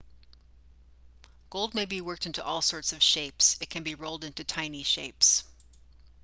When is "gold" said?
1.51-1.75